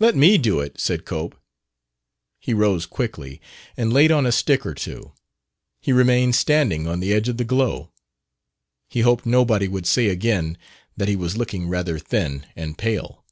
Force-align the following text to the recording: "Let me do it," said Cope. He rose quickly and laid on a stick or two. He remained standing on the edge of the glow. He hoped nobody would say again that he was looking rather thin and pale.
"Let 0.00 0.16
me 0.16 0.38
do 0.38 0.58
it," 0.58 0.80
said 0.80 1.04
Cope. 1.04 1.40
He 2.40 2.52
rose 2.52 2.84
quickly 2.84 3.40
and 3.76 3.92
laid 3.92 4.10
on 4.10 4.26
a 4.26 4.32
stick 4.32 4.66
or 4.66 4.74
two. 4.74 5.12
He 5.80 5.92
remained 5.92 6.34
standing 6.34 6.88
on 6.88 6.98
the 6.98 7.12
edge 7.12 7.28
of 7.28 7.36
the 7.36 7.44
glow. 7.44 7.92
He 8.88 9.02
hoped 9.02 9.24
nobody 9.24 9.68
would 9.68 9.86
say 9.86 10.08
again 10.08 10.58
that 10.96 11.06
he 11.06 11.14
was 11.14 11.36
looking 11.36 11.68
rather 11.68 12.00
thin 12.00 12.44
and 12.56 12.76
pale. 12.76 13.24